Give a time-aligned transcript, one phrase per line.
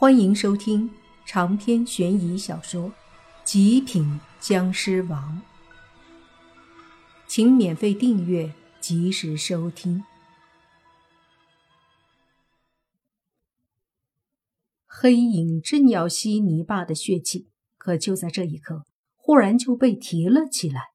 [0.00, 0.88] 欢迎收听
[1.26, 2.90] 长篇悬疑小说
[3.42, 5.42] 《极品僵尸王》，
[7.26, 10.04] 请免费订阅，及时收听。
[14.86, 18.86] 黑影正要吸泥巴的血气，可就在这一刻，
[19.16, 20.92] 忽然就被提了起来。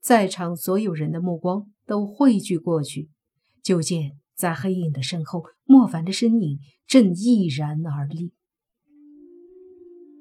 [0.00, 3.10] 在场所有人的目光都汇聚过去，
[3.60, 4.20] 就见。
[4.34, 8.32] 在黑影的身后，莫凡的身影正毅然而立。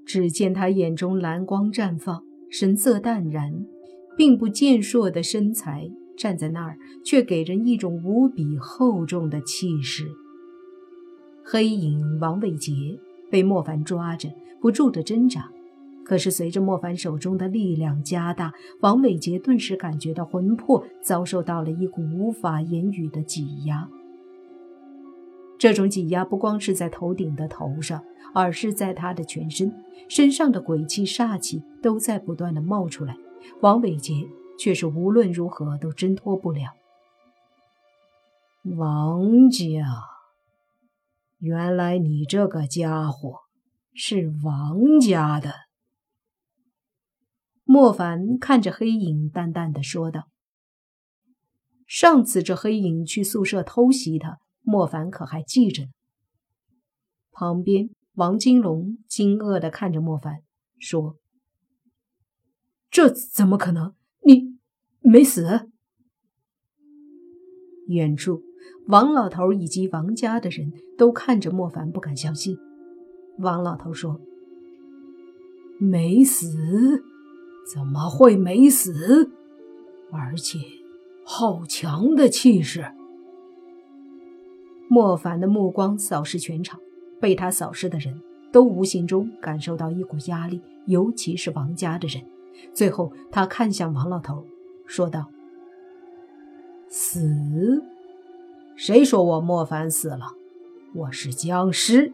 [0.05, 3.65] 只见他眼中蓝光绽放，神色淡然，
[4.15, 10.05] 并不健硕的身材站在那儿，却给人一种无比厚重的气势。
[11.43, 12.71] 黑影王伟杰
[13.29, 14.29] 被莫凡抓着，
[14.61, 15.51] 不住的挣扎。
[16.05, 23.89] 可是随着莫凡手中的力量加大，王伟杰顿时感觉到魂魄遭受到了一股无法言语的挤压。
[25.61, 29.71] 这种挤压不光是在头顶的头上，而是在他的全身，
[30.09, 33.15] 身上的鬼气煞气都在不断的冒出来。
[33.59, 34.27] 王伟杰
[34.57, 36.71] 却是无论如何都挣脱不了。
[38.75, 39.85] 王家，
[41.37, 43.41] 原来你这个家伙
[43.93, 45.53] 是王家的。
[47.65, 50.23] 莫凡看着黑影，淡淡的说道
[51.85, 55.89] ：“上次这黑影去宿舍偷袭他。”莫凡可还记着呢。
[57.31, 60.43] 旁边，王金龙惊愕地看着莫凡，
[60.77, 61.17] 说
[62.91, 63.95] ：“这怎么可能？
[64.25, 64.57] 你
[64.99, 65.69] 没死？”
[67.87, 68.43] 远处，
[68.87, 72.57] 王老头以及王家的人都看着莫凡，不敢相信。
[73.39, 74.21] 王老头说
[75.79, 77.03] ：“没死？
[77.73, 79.31] 怎么会没死？
[80.11, 80.59] 而且，
[81.25, 82.93] 好强的气势！”
[84.93, 86.77] 莫凡的目光扫视全场，
[87.21, 92.21] 被他扫视的人都无形中感受到一股压力，尤其是王家的人。
[92.73, 94.45] 最后，他看向王老头，
[94.85, 95.31] 说道
[96.91, 97.81] ：“死？
[98.75, 100.25] 谁说我莫凡死了？
[100.93, 102.11] 我是僵尸，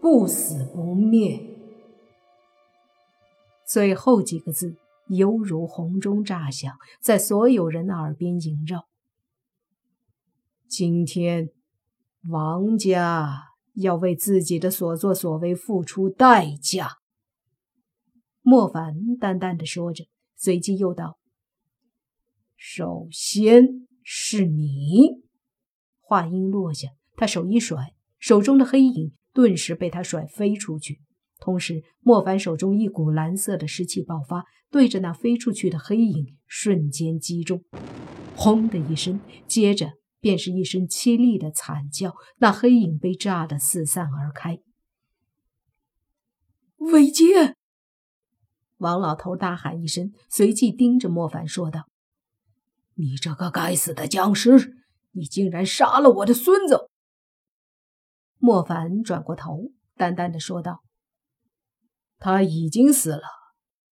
[0.00, 1.38] 不死不灭。”
[3.68, 4.74] 最后几个字
[5.08, 8.86] 犹如洪钟炸响，在所有人的耳边萦绕。
[10.66, 11.50] 今天。
[12.28, 13.44] 王家
[13.74, 16.88] 要为自己的所作所为付出代价。”
[18.42, 20.04] 莫凡淡淡的说着，
[20.36, 21.18] 随即又道
[22.56, 25.22] ：“首先是你。”
[26.00, 31.00] 话音落下，他手一甩，手中的黑影顿时被他甩飞出去。
[31.40, 37.64] 同时，莫凡手中一股蓝色的湿气爆发，对着那飞出去的黑影瞬间击中，
[38.36, 39.92] 轰的一声，接着。
[40.20, 44.58] 便是一声凄厉的惨叫，那黑影被炸得四散而开。
[46.78, 47.54] 伟杰！
[48.78, 51.88] 王老头大喊一声，随即盯着莫凡说道
[52.94, 54.76] ：“你这个该死的僵尸，
[55.12, 56.90] 你竟然杀了我的孙子！”
[58.38, 60.82] 莫凡转过头，淡淡的说道
[62.18, 63.22] ：“他已经死了，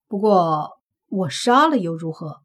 [0.07, 2.43] 不过我杀了又如何？”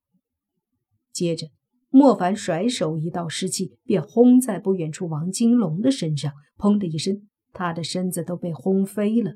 [1.11, 1.49] 接着。
[1.91, 9.33] 莫凡甩手，一道湿气便轰在不远处王金龙的身上，砰的一声，他的身子都被轰飞了。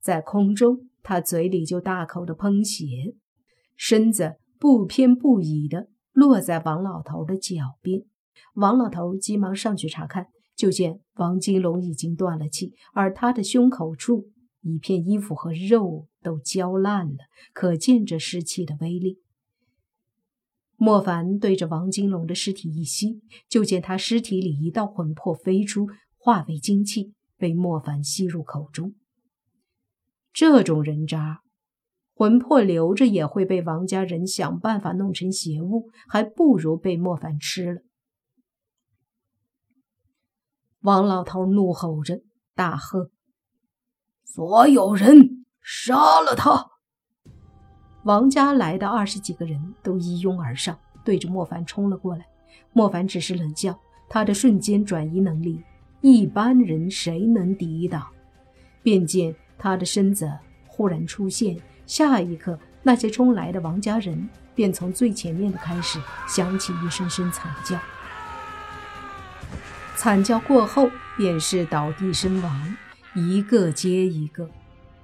[0.00, 2.86] 在空中，他嘴里就大口的喷血，
[3.76, 8.02] 身子不偏不倚的落在王老头的脚边。
[8.54, 14.28] 王老头急忙上去查看，就见王金龙已经断了气，而他的胸口处
[14.60, 17.16] 一片衣服和肉都焦烂了，
[17.54, 19.18] 可见这湿气的威力。
[20.78, 25.88] 莫凡对着王金龙的尸体一吸，就见他尸体里一道魂魄飞出，
[26.18, 28.94] 化为精气，被莫凡吸入口中。
[30.34, 31.40] 这种人渣，
[32.14, 37.80] 魂魄留着也会被王家人想办法弄成邪物，还不如被莫凡吃了。
[40.80, 42.20] 王老头怒吼着，
[42.54, 43.10] 大喝
[44.24, 46.72] ：“所有人杀了他！”
[48.06, 52.24] 王家来的二十几个人都一拥而上，对着莫凡冲了过来。
[52.72, 53.76] 莫凡只是冷笑，
[54.08, 55.60] 他的瞬间转移能力，
[56.02, 58.06] 一般人谁能抵挡？
[58.80, 60.30] 便见他的身子
[60.68, 65.98] 忽然出现，下一刻，那些冲来的王家人便从最前面的开始
[66.28, 67.76] 响起一声声惨叫。
[69.96, 72.76] 惨叫过后，便是倒地身亡，
[73.16, 74.48] 一个接一个，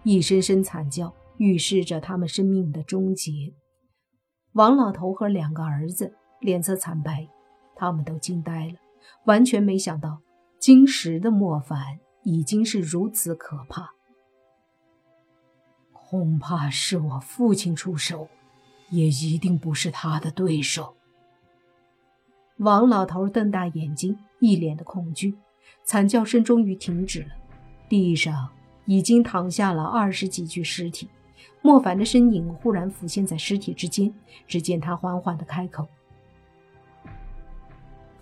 [0.04, 1.12] 一声声惨叫。
[1.42, 3.52] 预示着他们生命的终结。
[4.52, 7.26] 王老头和两个儿子脸色惨白，
[7.74, 8.74] 他们都惊呆了，
[9.24, 10.20] 完全没想到
[10.60, 13.90] 金石的莫凡已经是如此可怕。
[15.92, 18.28] 恐怕是我父亲出手，
[18.90, 20.94] 也一定不是他的对手。
[22.58, 25.34] 王老头瞪大眼睛，一脸的恐惧。
[25.82, 27.30] 惨叫声终于停止了，
[27.88, 28.48] 地上
[28.86, 31.08] 已经躺下了二十几具尸体。
[31.60, 34.12] 莫凡的身影忽然浮现在尸体之间，
[34.46, 35.86] 只见他缓缓的开口：“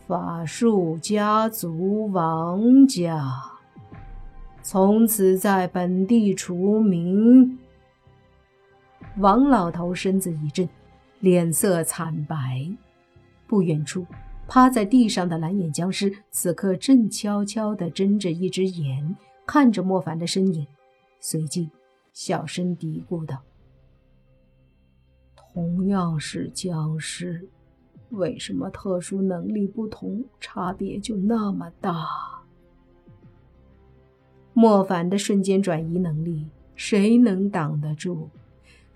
[0.06, 3.32] 法术家族王家，
[4.62, 7.58] 从此在本地除名。”
[9.18, 10.68] 王老头身子一震，
[11.20, 12.70] 脸色惨白。
[13.46, 14.06] 不远处，
[14.46, 20.66] 趴在地上的蓝眼僵尸此刻正悄悄地睁着一只眼，看着莫凡的身影，
[21.18, 21.68] 随即
[22.22, 23.40] 小声嘀咕道
[25.34, 27.48] ：“同样是僵尸，
[28.10, 32.06] 为什么特殊能力不同，差别就那么大？”
[34.52, 38.28] 莫凡的瞬间转移能力，谁能挡得住？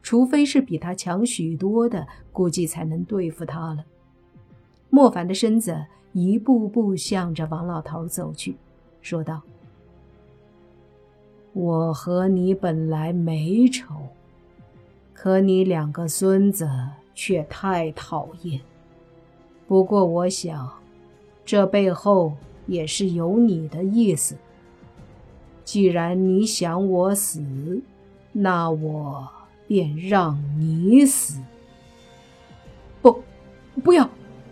[0.02, 3.86] 除非是比他强许多的，估计才能对付他了。
[4.90, 8.58] 莫凡的身子一步步向着王老头走去，
[9.00, 9.40] 说道
[11.54, 13.94] ：“我和你本来没仇，
[15.14, 16.68] 可你两个孙子
[17.14, 18.60] 却太讨厌。
[19.66, 20.70] 不过我想，
[21.44, 22.36] 这背后
[22.66, 24.36] 也是有你的意思。
[25.64, 27.80] 既然你想我死，
[28.32, 29.28] 那我……”
[29.66, 31.40] 便让你死！
[33.00, 33.24] 不，
[33.82, 34.10] 不要！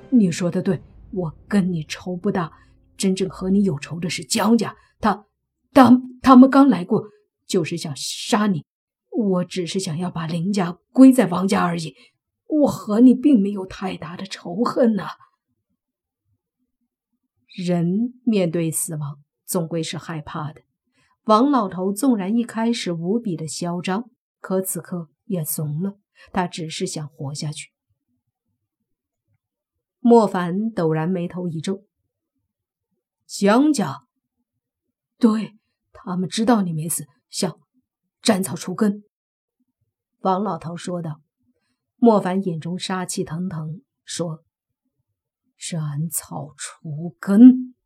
[0.08, 2.50] 你说的对，我跟你仇不大，
[2.96, 4.74] 真正和你有仇的是江家。
[4.98, 5.26] 他、
[5.72, 5.90] 他、
[6.20, 7.04] 他们刚来过，
[7.46, 8.64] 就是想杀你。
[9.10, 11.94] 我只是想要把林家归在王家而已。
[12.46, 15.08] 我和你并没有太大的仇恨呐。
[17.54, 20.62] 人面对死亡，总归是害怕的。
[21.24, 24.10] 王老头纵然一开始无比的嚣张。
[24.40, 25.98] 可此刻也怂了，
[26.32, 27.70] 他只是想活下去。
[30.00, 31.84] 莫凡陡然眉头一皱
[33.24, 34.08] ：“江家，
[35.16, 35.54] 对
[36.04, 37.58] 他们知道你没死，想
[38.20, 39.04] 斩草除根。”
[40.20, 41.20] 王老头说道。
[42.04, 44.42] 莫凡眼中杀气腾腾，说
[45.56, 47.76] ：“斩草除根，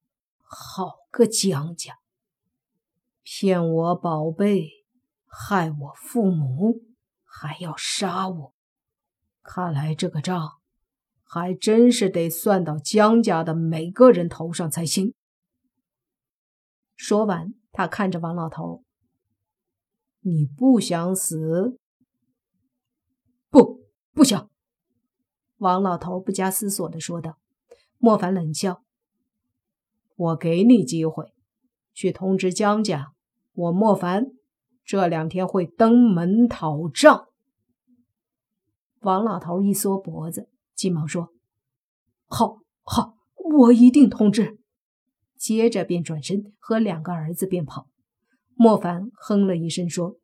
[0.43, 1.99] 好个江家，
[3.23, 4.71] 骗我宝贝！”
[5.29, 6.81] 害我父母，
[7.25, 8.55] 还要杀我，
[9.43, 10.63] 看来这个账
[11.23, 15.13] 还真是得算到江家的每个人头上才行。
[16.97, 18.83] 说完，他看着王老头
[20.25, 21.79] ：“你不想死？
[23.51, 23.83] 不，
[24.15, 24.49] 不想。”
[25.59, 27.37] 王老头不加思索的说道。
[27.99, 28.83] 莫凡冷笑
[30.17, 31.35] ：“我给你机会，
[31.93, 33.13] 去通知江家，
[33.53, 34.29] 我莫凡。”
[34.83, 37.29] 这两天会登门讨账。
[39.01, 41.29] 王老头一缩脖子，急忙说
[42.25, 44.59] ：“好，好，我一定通知。”
[45.47, 47.87] 接着便转身和两个儿子便跑。
[48.57, 50.17] 莫凡哼了一声说：“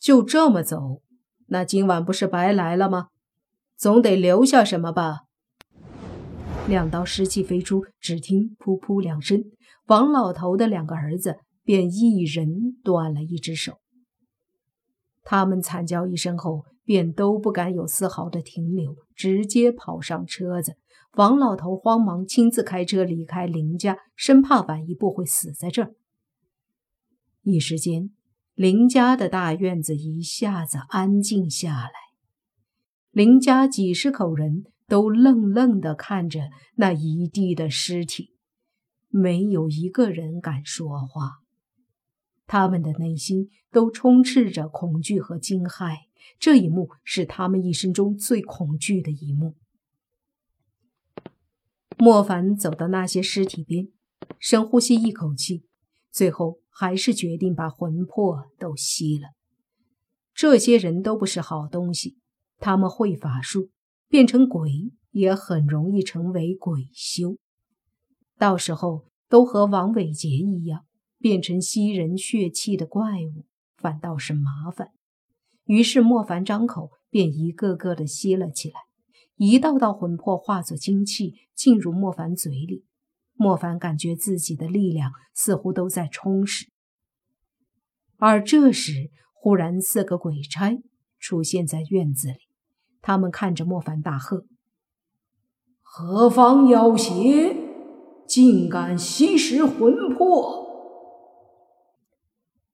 [0.00, 1.02] 就这么走，
[1.48, 3.08] 那今晚不是白来了吗？
[3.76, 5.24] 总得留下什么吧？”
[6.66, 9.44] 两道湿气飞出，只听“噗噗”两声，
[9.88, 11.40] 王老头的两个儿子。
[11.64, 13.78] 便一人断了一只手。
[15.22, 20.78] 他们惨叫一声后，便都不敢有丝毫的停留，直接跑上车子。
[21.14, 25.94] 王老头慌忙亲自开车离开林家，生怕晚一步会死在这儿。
[27.42, 28.10] 一时间，
[28.54, 31.92] 林家的大院子一下子安静下来。
[33.10, 38.34] 林家几十口人都愣愣地看着那一地的尸体，
[39.08, 41.40] 没有一个人敢说话。
[42.46, 45.96] 他们的内心都充斥着恐惧和惊骇，
[46.38, 49.56] 这一幕是他们一生中最恐惧的一幕。
[51.98, 53.88] 莫凡走到那些尸体边，
[54.38, 55.64] 深呼吸一口气，
[56.10, 59.28] 最后还是决定把魂魄都吸了。
[60.32, 62.18] 这些人都不是好东西，
[62.58, 63.70] 他们会法术，
[64.08, 67.36] 变成鬼也很容易成为鬼修，
[68.38, 70.84] 到时候都和王伟杰一样。
[71.20, 73.44] 变成吸人血气的怪物，
[73.76, 74.92] 反倒是麻烦。
[75.64, 78.82] 于是莫凡张口，便一个个的吸了起来，
[79.38, 82.84] 一道道魂魄化作精气进入莫凡嘴里。
[83.40, 86.66] 莫凡感觉自己的力量似乎都在充实。
[88.16, 90.82] 而这时，忽然四个鬼差
[91.20, 92.48] 出现在院子里，
[93.00, 94.44] 他们看着莫凡大喝
[95.80, 97.54] ：“何方妖邪，
[98.26, 100.66] 竟敢吸食魂魄！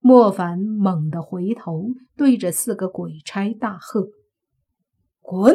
[0.00, 4.08] 莫凡猛地回头，对着四个鬼差大喝
[5.20, 5.54] ：“滚！”